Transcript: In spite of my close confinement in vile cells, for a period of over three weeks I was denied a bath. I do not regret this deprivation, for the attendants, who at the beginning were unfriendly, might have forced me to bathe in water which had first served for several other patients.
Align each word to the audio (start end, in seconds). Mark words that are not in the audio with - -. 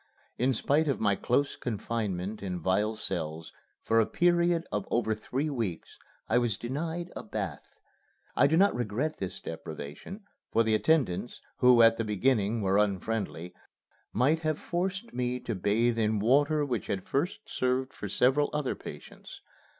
In 0.39 0.51
spite 0.53 0.87
of 0.87 0.99
my 0.99 1.15
close 1.15 1.55
confinement 1.55 2.41
in 2.41 2.59
vile 2.59 2.95
cells, 2.95 3.53
for 3.83 3.99
a 3.99 4.07
period 4.07 4.65
of 4.71 4.87
over 4.89 5.13
three 5.13 5.51
weeks 5.51 5.99
I 6.27 6.39
was 6.39 6.57
denied 6.57 7.11
a 7.15 7.21
bath. 7.21 7.79
I 8.35 8.47
do 8.47 8.57
not 8.57 8.73
regret 8.73 9.17
this 9.19 9.39
deprivation, 9.39 10.23
for 10.51 10.63
the 10.63 10.73
attendants, 10.73 11.39
who 11.57 11.83
at 11.83 11.97
the 11.97 12.03
beginning 12.03 12.61
were 12.63 12.79
unfriendly, 12.79 13.53
might 14.11 14.39
have 14.41 14.57
forced 14.57 15.13
me 15.13 15.39
to 15.41 15.53
bathe 15.53 15.99
in 15.99 16.17
water 16.17 16.65
which 16.65 16.87
had 16.87 17.07
first 17.07 17.41
served 17.45 17.93
for 17.93 18.09
several 18.09 18.49
other 18.53 18.73
patients. 18.73 19.41